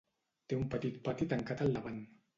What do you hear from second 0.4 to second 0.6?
Té